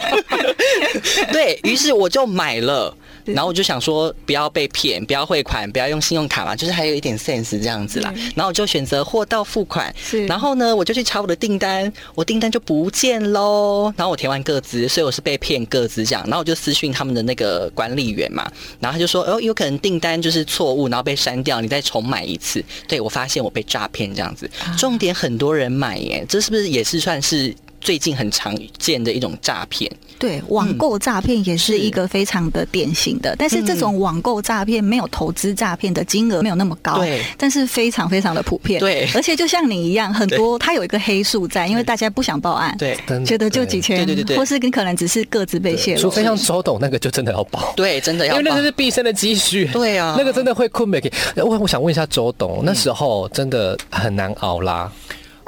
[1.32, 8.14] 对于是我就买了，然后我就想说不要被骗，不要汇款，不要用信用卡嘛，就是还有一点 sense 这样子啦。
[8.36, 13.94] 然后我就选择货到付款是，然后呢，我就去查我的订单，我订单就不见喽。
[13.98, 16.24] 然后我填完个资，所以我是被骗个资这样。
[16.24, 22.64] 然后我就私讯他们的那个管理员嘛，然后他就说哦，有可能订单就是错误，然后被删掉，你再重买一次。
[22.88, 27.56] 对我发现我被诈骗这样子，重点很多人买耶，这是不是也是算是？
[27.82, 37.22] 最近很常见的一种诈骗，对，网购诈骗也是一个非常的典型的，但是这种网购诈骗没有投资诈骗的金额没有那么高，对。
[37.38, 39.10] 但是非常非常的普遍，对。
[39.16, 42.96] 而且就像你一样，很多它有一个黑数在，因为大家不想报案，对。
[43.26, 44.38] 觉得就几千，对对对对。
[44.38, 47.74] 或是你可能只是各自被泄露，除非像周董那个就真的要报。
[47.76, 48.40] 对，真的要报。
[48.40, 50.16] 因为那个是毕生的积蓄，对啊。
[50.16, 51.12] 那个真的会困没给。
[51.38, 54.92] 我我想问一下周董，那时候真的很难熬啦。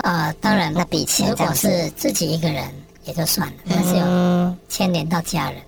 [0.04, 2.64] 呃，当然，那比起如果是自己一个人
[3.06, 5.62] 也就算了，但是有牵连到家人，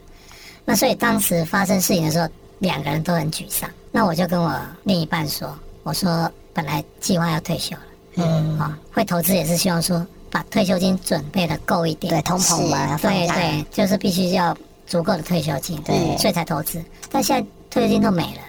[0.65, 2.27] 那所以当时发生事情的时候，
[2.59, 3.69] 两个人都很沮丧。
[3.91, 7.83] 那我就跟我另一半说，我说本来计划要退休了，
[8.15, 14.53] 嗯，啊、会投资也是希望说把退休金准备的够一点，对，通膨嘛，对对，就是必须要
[14.85, 16.17] 足够的退休金，对。
[16.17, 16.83] 所以才投资。
[17.09, 18.41] 但现在退休金都没了，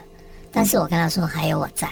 [0.50, 1.88] 但是我跟他说还有我在，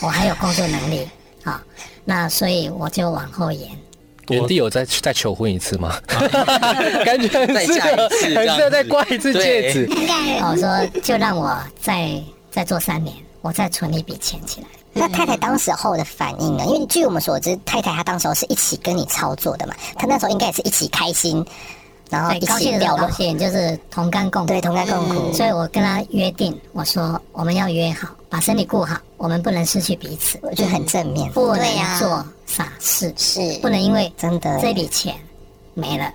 [0.00, 1.06] 我还有工作能力，
[1.44, 1.60] 好，
[2.04, 3.68] 那所以我就往后延。
[4.28, 5.98] 原地有再再求婚一次吗？
[7.04, 9.86] 感觉很再适合嫁一次这很适合再挂一次戒指。
[9.86, 14.66] 应该我说就让我再再做三年，我再存一笔钱起来。
[14.92, 16.64] 那太太当时候的反应呢？
[16.66, 21.44] 因为据我们所知，太太她当时候是一起跟你操作的嘛，她那时候应该也是一起开心，
[22.10, 24.48] 然后高兴的时起掉落高，兴，就是同甘共苦。
[24.48, 25.32] 对，同甘共苦。
[25.32, 31.64] 所以我跟他约定，我说我们要约好，把身体顾好，我们不能失去彼此，我觉得很正面，不能
[31.98, 34.58] 做傻事，是不能因为真的。
[34.60, 35.14] 这笔钱
[35.74, 36.12] 没了，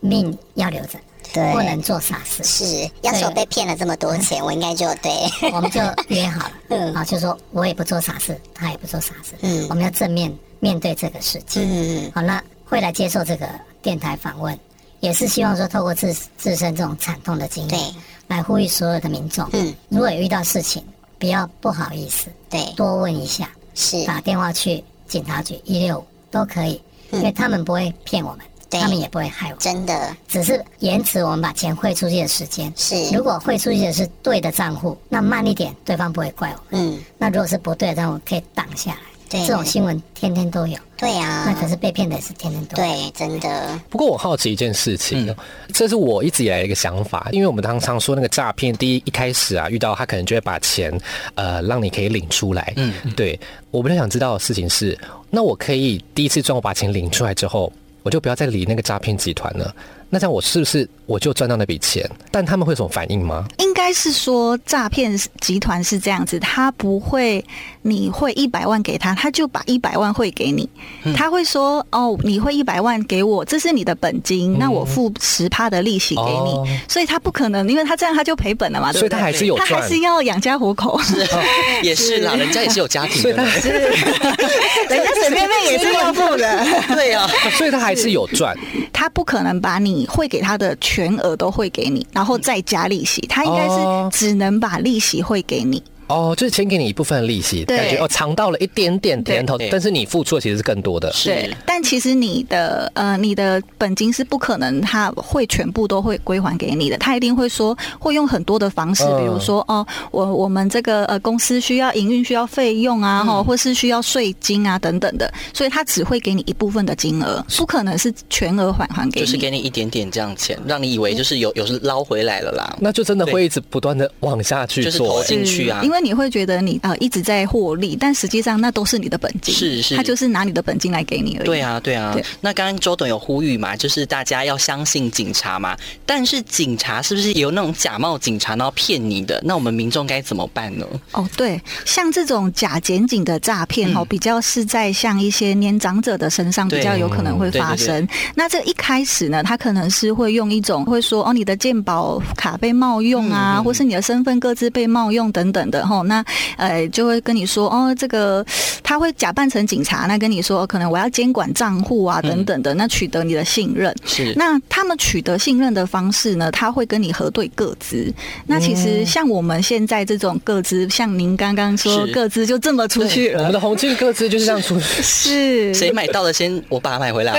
[0.00, 0.98] 命要留着，
[1.32, 2.44] 对，不能做傻事。
[2.44, 2.90] 是。
[3.00, 5.10] 要是我被骗了这么多钱，我应该就对，
[5.52, 9.66] 我们就约好了， 啊，就说我也不做傻事，他也不做傻事，嗯。
[9.70, 10.30] 我们要正面
[10.60, 11.62] 面对这个事情。
[11.64, 13.48] 嗯，好，那会来接受这个
[13.80, 14.58] 电台访问，
[15.00, 17.94] 也是希望说透过自自身这种惨痛的经历对，
[18.26, 20.84] 来呼吁所有的民众，嗯，如果有遇到事情，
[21.18, 26.80] 不要不好意思，对，多问一下，是，打电话去警察局一六五都可以，
[27.12, 32.72] 因为他们不会骗我们，他们也不会害我们，真的只是延迟我们把钱汇出去的时间。
[32.76, 36.92] 是，如果汇出去的是对的账户，那慢一点，对方不会怪我们。
[36.96, 38.98] 嗯，那如果是不对的账户，可以挡下来。
[39.28, 40.76] 对这种新闻天天都有。
[40.96, 42.88] 对啊，那可是被骗的也是天天都有。
[42.88, 45.32] 对，真的，不过我好奇一件事情，
[45.72, 50.92] 这是我一直以来的一个想法，因为我们常常说那个诈骗，第一一开始啊，遇到他可能就会把钱
[51.36, 52.72] 呃让你可以领出来。
[52.76, 53.38] 嗯，对，
[53.70, 54.98] 我比较想知道的事情是，
[55.30, 59.72] 那我可以第一次赚我把钱领出来之后，我就不要再理那个诈骗集团了。
[60.10, 62.10] 那这样我是不是我就赚到那笔钱？
[62.32, 63.46] 但他们会有什么反应吗？
[63.58, 67.44] 应该是说诈骗集团是这样子，他不会
[67.82, 70.68] 你汇一百万给他，他就把一百万汇给你。
[71.14, 76.50] 他会说哦，你汇一百万给我，这是你的本金，那我付十趴的利息给你。
[76.50, 79.10] 哦所以他不可能，因为他这样他就赔本了嘛，对不对？
[79.10, 81.00] 所以他还是有他赚还是要养家糊口。
[81.84, 83.36] 也是啦，人家也是有家庭的，
[84.90, 86.66] 人家随便便也是要付的。
[86.88, 88.56] 对啊，所以他还是有赚。
[88.92, 93.20] 他不可能把你汇给他的全额都汇给你，然后再加利息。
[93.28, 95.82] 他应该就是只能把利息汇给你。
[96.08, 97.76] 哦，就是先给你一部分利息，对。
[97.76, 101.12] 感觉哦尝到了一点点甜头，但是你付出的其实是更多的。
[101.12, 101.28] 是。
[101.28, 109.18] 对，但其实你的呃，你的本金是不可能他会全部都会归还给你的，他一定会说会用很多的方式，嗯。
[109.18, 119.26] 比如说哦，我我们这个呃公司需要营运需要费用啊，嗯哈、或是需要税金啊等等的，所以他只会给你一部分的金额，不可能是全额返还给你。
[119.26, 122.76] 就是给你一点点这样钱，让你以为就是有有是捞回来了啦。
[122.80, 131.46] 那就真的会一直不断的往下去就是、投欸进去啊因为你会觉得你呃一直在获利，但实际上那都是你的本金，是是他就是拿你的本金来给你而已。
[131.46, 132.24] 对啊，对啊对。
[132.40, 135.76] 那刚刚周董有呼吁嘛，就是大家要相信警察嘛。
[136.06, 139.40] 但是警察是不是有那种假冒警察然后骗你的？
[139.44, 140.86] 那我们民众该怎么办呢？
[141.12, 148.08] 哦，对，像这种假检警的诈骗哦，嗯比较是在像一些年长者的身上比较有可能会发对生。
[148.34, 156.02] 那这一开始呢，他可能是会用一种会说哦，你的健保卡被冒用啊，或是你的身份各自被冒用等等的吼。
[156.04, 156.22] 那
[156.58, 158.44] 呃，就会跟你说哦，这个
[158.82, 163.94] 他会假扮成警察，那跟你说、哦可能我要监管账户啊等等的，那取得你的信任。
[164.04, 166.50] 是那他们取得信任的方式呢？
[166.52, 168.12] 他会跟你核对个资。
[168.46, 175.02] 那其实像我们现在这种个资，像您刚刚说是个资就这么出去了，我们的红庆各自就是这样出去。
[175.02, 177.32] 是 谁买到的先，我把它买回来。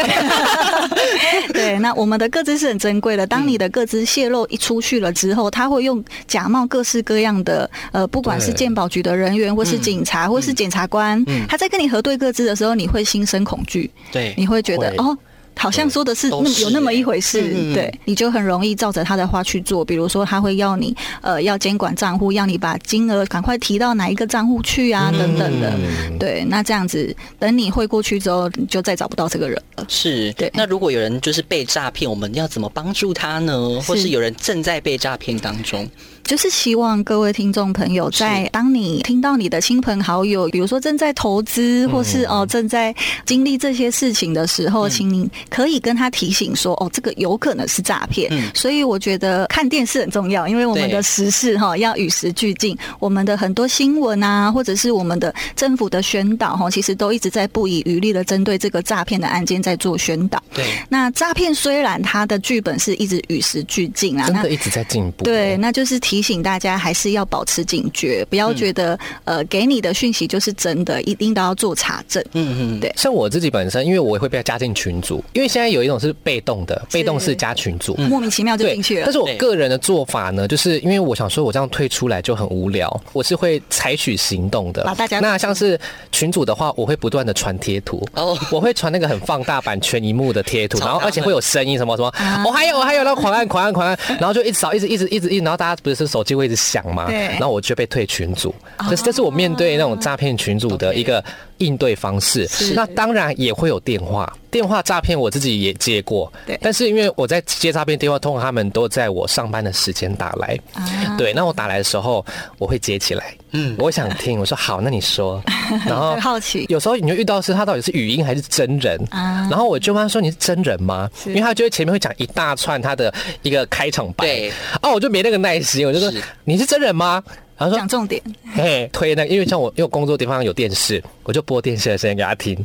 [1.54, 3.28] 对，那我们的个资是很珍贵的。
[3.28, 14.34] 当你的个资泄露一出去了之后，他会用假冒各式各样的呃，不管是鉴宝局的人员，或是警察，或是检察官，他在跟你核对各自的时候，你会心生恐惧，对。
[14.38, 14.98] 你会觉得会。
[14.98, 15.18] 哦。
[15.58, 17.42] 好像说的是有那么一回事，
[17.74, 19.84] 对，你就很容易照着他的话去做。
[19.84, 25.70] 比如说，他会要你呃要监管账户，要你把金额赶快提到哪一个账户去啊，等等的。
[25.78, 26.18] 嗯。
[26.18, 29.62] 对，那这样子等你汇过去之后，你就再找不到这个人。
[29.76, 29.86] 了。
[29.90, 30.50] 是，对。
[30.56, 33.82] 那如果有人就是被诈骗，我们要怎么帮助他呢？
[33.86, 34.10] 或是。
[34.12, 35.86] 有人正在被诈骗当中？
[36.30, 42.94] 就是希望各位听众朋友，在当你听到你的亲朋好友，比如说正在投资，或是哦、正在
[43.26, 48.30] 经历这些事情的时候，请你可以跟他提醒说，哦，这个有可能是诈骗。
[48.32, 60.40] 嗯所以我觉得看电视很重要，因为我们的时事哈要与时俱进，我们的很多新闻啊，或者是我们的政府的宣导哈，其实都一直在不遗余力的针对这个诈骗的案件在做宣导。
[60.54, 65.24] 对，那诈骗虽然它的剧本是一直与时俱进啊，那真的一直在进步。
[65.24, 72.24] 对，那就是提醒大家还是要保持警觉，不要觉得、呃给你的讯息就是真的，一定都要做查证。
[72.34, 72.92] 嗯嗯，对。
[72.96, 77.96] 像我自己本身，因为我也会被加进群组，因为现在有一种是被动的，被动式加群组。
[77.98, 79.04] 莫名其妙就进去，了。
[79.06, 79.14] 但。
[79.14, 84.84] 是我个人的做法呢，就是因为我想说，我这样退出来就很无聊，我是会采取行动的。
[84.84, 85.20] 把大家。
[85.20, 85.80] 那像是
[86.12, 88.38] 群组的话，我会不断的传贴图，哦。
[88.52, 92.44] 我会传那个很放大版全一幕的贴图，然后而且会有声音什么什么，啊。
[92.46, 97.06] 我还有我还有，然后狂按狂按狂按，然后就一直扫，一直一直一直一直，然后大家不是手机会一直响吗？
[97.08, 98.54] 对然后我就被退群组，
[98.90, 101.24] 这是这是我面对那种诈骗群组的一个
[101.60, 102.50] 应对方式。
[102.74, 106.58] 那当然也会有电话，电话诈骗我自己也接过，对。
[106.62, 111.16] 但是因为我在接诈骗电话，通常他们都在我上班的时间打来，啊。
[111.18, 112.26] 对，那我打来的时候
[112.58, 115.42] 我会接起来，嗯，我想听，我说好，那你说，
[115.86, 116.66] 然后很好奇。
[116.70, 119.48] 有时候你就遇到是他到底是语音还是真人，啊。
[119.50, 121.10] 然后我就问他说你是真人吗？
[121.26, 127.24] 因为他就会前面会讲一大串他的一个开场白，对，哦，我就没那个耐心，我就说是你是真人吗？
[127.58, 128.22] 然后说讲重点，
[128.56, 132.56] 嘿，推那个，因为像我，因为我工作地方有电视，我就播电视的声音给他听，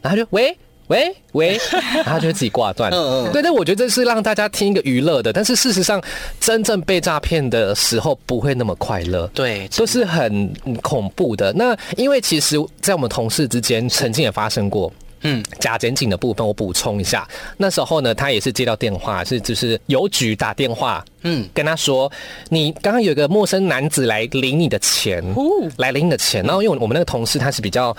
[0.00, 0.56] 然后他就喂
[0.88, 2.92] 喂喂，然后他就会自己挂断。
[2.92, 6.02] 嗯嗯对，但我觉得这是让大家听一个娱乐的，但是事实上，
[6.40, 9.26] 真正被诈骗的时候不会那么快乐。
[9.34, 11.52] 对，都是很嗯恐怖的。
[11.54, 14.92] 那因为其实，在我们同事之间，曾经也发生过。
[15.24, 22.10] 嗯，假检警的部分我补充一下，那时候呢，他也是接到电话，是就是邮局打电话，嗯，跟他说，
[22.50, 25.24] 你刚刚有一个陌生男子来领你的钱，
[25.78, 27.96] 来领你的钱，然后因为我们那个同事他是比较，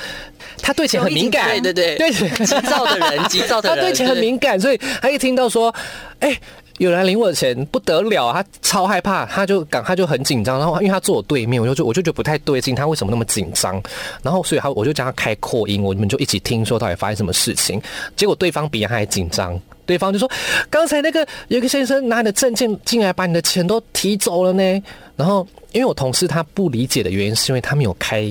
[0.62, 1.74] 他对钱很敏感，对。
[1.74, 2.12] 对对，
[2.46, 5.74] 急躁的人，急躁的人， 他对钱很敏感，所以他一听到说，
[6.20, 6.40] 哎。
[6.78, 10.60] 有人领我的钱不得了，他超害怕，他就赶，他就很紧张。
[10.60, 13.82] 然后因为他坐我对面，我就就我就觉得不太对劲，他为什么那么紧张？
[14.22, 17.82] 然后所以他我就叫他开扩音，我们就一起听说到底发生什么事情。
[18.16, 20.30] 结果对方比他还紧张，对方就说
[20.70, 24.84] ：“刚才那个有个先生拿你的证件进来，把你的钱都提走了呢。”
[25.16, 28.30] 然后因为我同事他不理解的原因，是因为他没有开。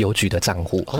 [0.00, 0.98] 邮局的账户，哦。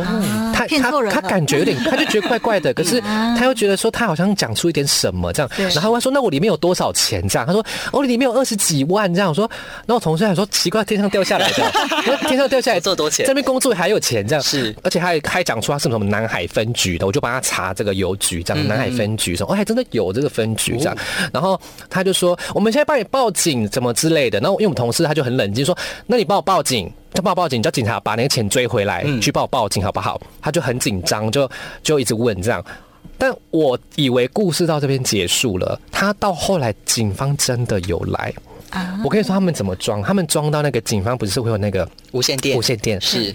[0.55, 3.01] 他他他感觉有点，他就觉得怪怪的，可是
[3.37, 7.27] 他又觉得说他好像讲出一点什么这样，然后他说那我里面有多少钱？
[7.29, 7.47] 这样？
[7.47, 9.13] 他说哦里面有二十几万。
[9.13, 9.29] 这样。
[9.29, 9.51] 我说，
[9.87, 11.71] 那我同事还说奇怪，天上掉下来的，
[12.29, 14.27] 天上掉下来这么多钱，这边工作还有钱？
[14.27, 14.43] 这样。
[14.43, 20.97] 是，而且还还讲出他是什么南海分局的，我就帮他查这个邮局这样，南海分局说哦还真的有这个分局这样，
[21.33, 21.59] 然后
[21.89, 26.93] 他就说我们现在帮你报警怎么之类的，然后因为我们同事他就很冷静说，那你帮我报警。
[27.13, 30.21] 他报报警，叫警察把那个钱追回来，去报报警好不好？
[30.41, 31.51] 他就很紧张，就
[31.83, 32.65] 就一直问这样。
[33.19, 38.33] 但我以为故事到这边结束了，他到后来警方真的有来。
[39.05, 40.03] 我跟你说他们怎么装？
[40.03, 42.57] 他们装到那个警方不是会有那个无线电？
[42.57, 43.35] 无线电是。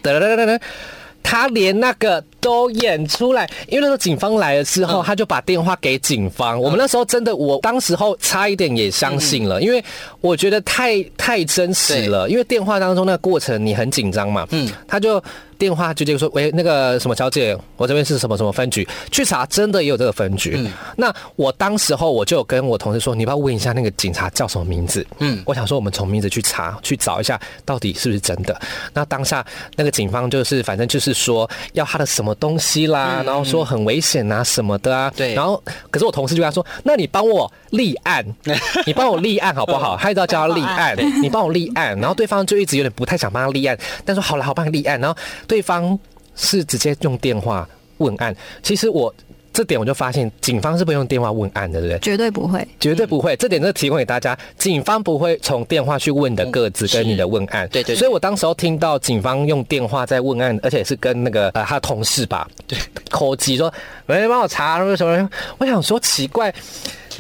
[1.21, 6.61] 他连那个都演出来，因为那时候警方来了之后，他就把电话给警方。
[6.61, 9.83] 我们那时候真的，我当时候差一点也相信了，因为
[10.21, 12.29] 我觉得太太真实了。
[12.29, 14.47] 因为电话当中那个过程，你很紧张嘛。
[14.51, 15.19] 嗯，他就。
[15.57, 18.85] 电话就接说，喂，那个什么小姐，我这边是什么什么分局？
[19.09, 20.59] 去查，真的也有这个分局。
[20.97, 25.07] 那我当时候我就跟我同事说，你不要问一下那个警察叫什么名字？
[25.19, 28.59] 嗯，我想说我们从名字去查，去找一下到底是不是真的。
[28.93, 29.45] 那当下
[29.77, 35.11] 那个警方就是反正就是说要他的什么东西啦，然后说很危险啊什么的啊。
[35.15, 35.33] 对。
[35.33, 38.25] 然后可是我同事就跟他说，那你帮我立案，
[38.85, 39.97] 你帮我立案好不好？
[39.97, 41.97] 他一直要叫他立案， 你帮我立案。
[41.99, 44.99] 然后对方就一直有点不太想帮他立案，但说好了，好帮你立案。
[44.99, 45.17] 然后。
[45.47, 45.97] 对方
[46.35, 47.67] 是直接用电话
[47.99, 49.13] 问案，其实我
[49.55, 51.99] 这点我就发现，警方是不用电话问案的，对不对？
[51.99, 53.37] 绝对不会，绝对不会。
[53.37, 57.65] 这点就提供给大家，警方不会从电话去问的个子跟你的问案。
[57.69, 57.95] 对对。
[57.95, 62.77] 所以我当时候听到警方用电话在问案，而且是跟那个呃他的同事吧，对，
[63.09, 63.73] 口急说，
[64.07, 65.29] 喂，帮我查什么？
[65.57, 66.53] 我想说奇怪。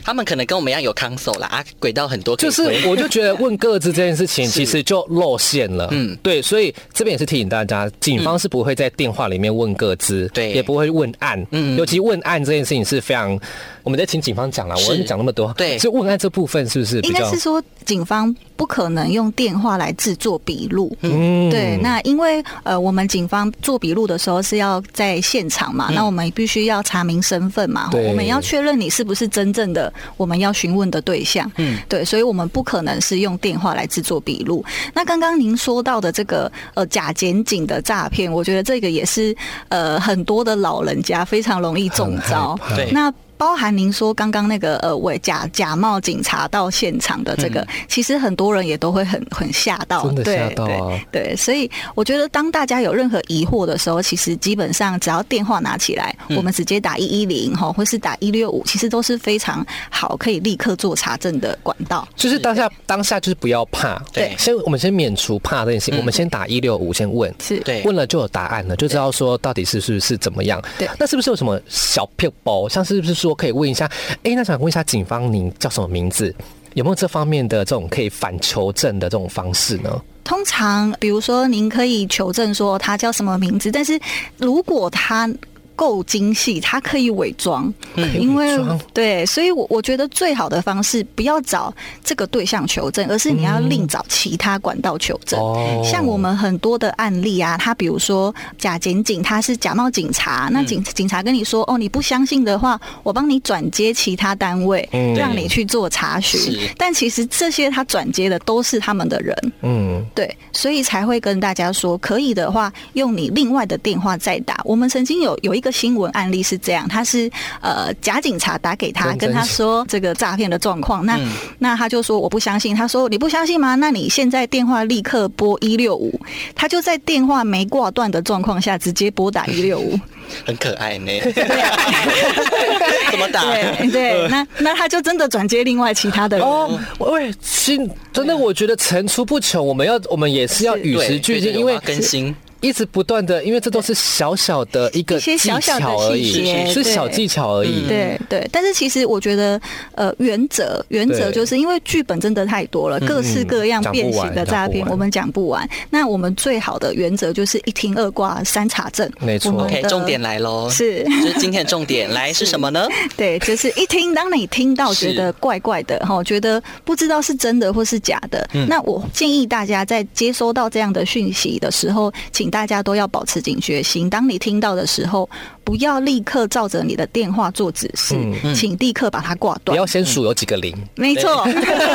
[0.03, 2.35] 他们可能跟我们一样有 console 啦，啊，轨道很多。
[2.35, 5.87] 就是，我就觉得问各自这件事情， 其实就露馅了。
[5.91, 11.45] 嗯，对，所以这边也是提醒大家，警方是不会在电话里面问各自，对，也不会问案。
[11.51, 13.39] 嗯，尤其问案这件事情是非常。
[13.83, 16.99] 我们在请警方讲了，我跟你讲那么多，对，就问案这部分是不是？
[17.01, 20.95] 应该是说，警方不可能用电话来制作笔录。
[21.01, 21.77] 嗯，对。
[21.81, 31.51] 那因为呃，我们警方做笔录的时候是要在现场嘛，那我们必须要查明身份嘛，我们要确认你是不是真正的我们要询问的对象。
[31.57, 34.63] 嗯，对，所以我们不可能是用电话来制作笔录。
[34.93, 39.35] 那刚刚您说到的这个呃假检警的诈骗，我觉得这个也是
[39.69, 42.57] 呃很多的老人家非常容易中招。
[42.75, 43.13] 对，那。
[43.37, 50.99] 包含您说刚刚那个呃，伪假假冒警察到现场的这个，其实很多人也都会很很吓到，真的吓到啊！
[51.11, 62.07] 对，所以我觉得当大家有任何疑惑的时候，其实基本上只要电话拿起来，我们直接打一一零哈，或是打一六五，其实都是非常好，可以立刻做查证的管道。
[62.15, 70.61] 就是当下当下就是不要怕，对，先我们先免除怕这件事情，我们先打一六五，先问，是对，问了就有答案了，就知道说到底是是是怎么样。
[70.77, 72.67] 对，那是不是有什么小骗包？
[72.69, 73.89] 像是不是说可以问一下？
[74.23, 76.33] 哎，那想问一下警方，您叫什么名字？
[76.73, 80.01] 有没有这方面的这种可以反求证的这种方式呢？
[80.23, 83.99] 通常，比如说，您可以求证说他叫什么名字，但是
[84.37, 85.29] 如果他。
[85.75, 87.71] 够精细，它可以伪装，
[88.17, 88.57] 因为
[88.93, 95.37] 对，所以我我觉得最好的方式不要找这个对象求证，而是你要另找其他管道求证。
[95.83, 106.57] 像我们很多的案例啊，他比如说假检警，他是假冒警察，那警警察跟你说哦，你不相信的话，我帮你转接其他单位，让你去做查询。
[106.77, 114.61] 但其实这些他转接的都是他们的人，嗯，对，所以才会跟大家说，可以的话用你另外的电话再打。
[114.63, 115.64] 我们曾经有有一。
[115.65, 121.19] 个新闻案例是这样，他是呃假警察打给他，跟他说这个诈骗的状况，那
[121.57, 123.73] 那他就说我不相信，他说你不相信吗？
[123.75, 126.19] 那你现在电话立刻拨一六五，
[126.53, 129.99] 他就在电话没挂断的状况下直接拨打一六五，
[130.45, 131.11] 很可爱呢。
[133.11, 133.41] 怎么打？
[133.43, 136.45] 对对，那那他就真的转接另外其他的人。
[136.45, 142.35] 哦，喂，新真的，我觉得层出不穷，我们要我们也是要与时俱进，因为更新。
[142.65, 147.87] 一直不断的，因为这都是小小的一个一些技小小的巧而已，细节是小技巧而已。
[147.87, 149.61] 对对，但是其实我觉得，
[149.93, 155.67] 呃，原则原则就是因为剧本真的太多了，各式各样变形的诈骗，我们讲不完。
[155.91, 159.07] 那我们最好的原则就是一听二挂三查证。
[159.19, 159.51] 没错。
[159.51, 161.03] OK，重点来喽，是。
[161.21, 162.87] 就是今天的重点来是什么呢？
[163.15, 168.67] 对，就是一听，当你听到觉得怪怪的哈，觉得不知道是真的或是假的，嗯。
[168.67, 174.09] 那我建议大家在接收到这样的讯息的时候，请大家都要保持警觉心。
[174.09, 175.29] 当你听到的时候，
[175.65, 179.75] 不要立刻照着你的电话做指示，嗯请立刻把它挂断。
[179.75, 181.45] 不要先数有几个零，没错，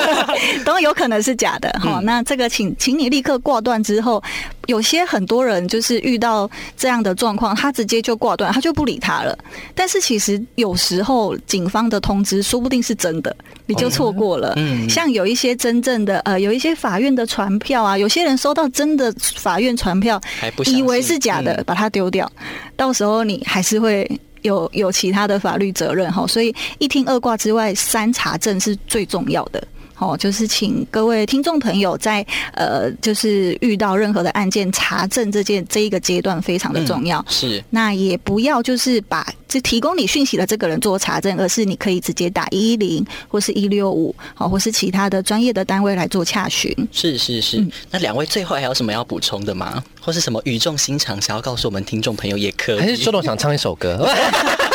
[0.62, 4.22] 都有可能是假的哈、嗯那这个请请你立刻挂断之后，
[4.66, 9.34] 有些很多人就是遇到这样的状况，他直接就挂断，他就不理他了。
[9.74, 13.34] 但是其实有时候警方的通知说不定是真的，
[13.74, 14.54] 你就错过了。
[14.56, 22.30] 嗯像有一些真正的呃，有一些法院的传票啊，有些人收到真的法院传票，还不以为是假的，嗯把它丢掉，
[22.76, 24.08] 到时候你还是会。
[24.42, 29.62] 有有其他的法律责任哈，所以一听二挂之外，三查证是最重要的。
[30.00, 37.24] 哦，就是请各位听众朋友在呃，就是遇到任何的案件查证这件这一个阶段非常的重要。
[37.28, 46.74] 是那也不要就是把这提供你讯息的这个人做查证，而是你可以直接打一一零或是一六五，好，或是其他的专业的单位来做洽询。
[46.90, 47.58] 是是是。
[47.58, 49.84] 嗯那两位最后还有什么要补充的吗？
[50.00, 52.80] 或是什么语重心长想要告诉我们听众朋友也可以？
[52.80, 54.08] 还是周董想唱一首歌？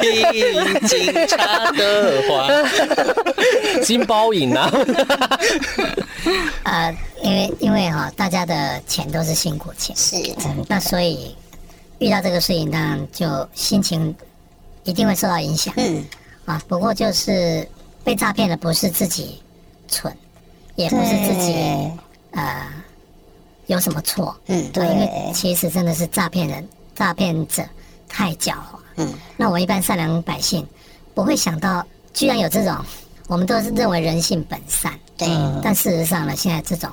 [0.00, 2.48] 听警察的话，
[3.82, 4.70] 金包银啊！
[6.64, 10.16] 呃，因为因为哈、大家的钱都是辛苦钱，是。
[10.46, 11.34] 嗯，那所以
[11.98, 14.14] 遇到这个事情，当然就心情
[14.84, 15.72] 一定会受到影响。
[15.76, 16.04] 嗯，
[16.44, 17.66] 啊，不过就是
[18.04, 19.42] 被诈骗的不是自己
[19.88, 20.14] 蠢，
[20.76, 21.54] 也不是自己
[22.32, 22.66] 呃
[23.66, 27.62] 有什么错，嗯对，因为其实真的是诈骗人、诈骗者
[28.12, 28.78] 太狡猾。
[28.96, 30.66] 嗯，那我一般善良百姓
[31.14, 32.76] 不会想到，居然有这种，
[33.26, 35.26] 我们都是认为人性本善，对，
[35.62, 36.90] 但事实上呢，现在这种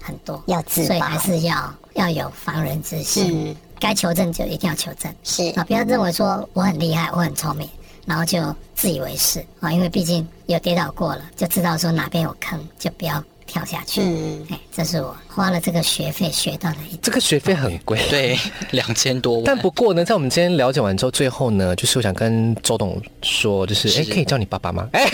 [0.00, 3.50] 很多，要自所以还是要要有防人之心。
[3.50, 5.12] 嗯该求证就一定要求证。
[5.24, 5.42] 是。
[5.56, 7.68] 啊，不要认为说我很厉害，我很聪明，
[8.06, 9.44] 然后就自以为是。
[9.58, 13.20] 啊，因为毕竟有跌倒过了，就知道说哪边有坑，就不要
[13.52, 14.00] 跳下去。
[14.00, 18.38] 嗯，哎，这是我花了这个学费学到的一这个学费很贵，对，
[18.70, 19.42] 两千多万。
[19.44, 24.88] 但不过呢，在我们今天了解完之后，最后呢，就是我想跟周董说，就是哎、可以叫你爸爸吗？
[24.96, 25.04] 哎、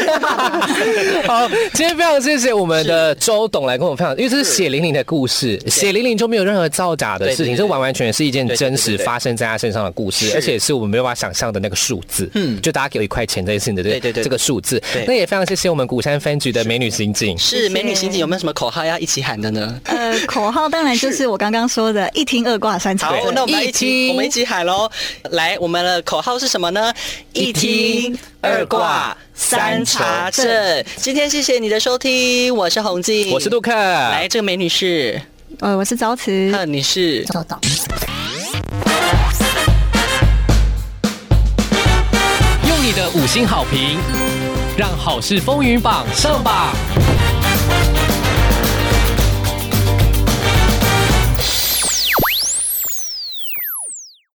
[1.26, 12.28] 好，今天非常谢谢我们的周董来跟我们分享，因为这是血淋淋的故事，血淋淋就没有任何造假的事情，这完完全全是一件真实发生在他身上的故事，而且是我们没有办法想象的那个数字。
[12.34, 15.04] 嗯，就大家给我一块钱这件事情的这对对对这个数字对。
[15.06, 17.36] 那也非常谢谢我们鼓山分局的美女刑警。
[17.36, 19.80] 是美女刑警有没有什么口号要一起喊的呢？
[19.84, 24.90] 呃，口号当然就是我刚刚说的“一听二挂三查好，那我们一一起，我们一起喊喽！
[25.30, 26.92] 来，我们的口号是什么呢？
[27.32, 30.84] 一听二卦三查证。
[30.96, 35.20] 今天谢谢你的收听，我是洪静，我是杜克，来，这个美女是，”。
[35.60, 36.50] 呃，我是朝慈。
[36.54, 37.22] 嗯，你是。
[42.66, 43.98] 用你的五星好评，
[44.74, 46.74] 让好事风云榜上榜。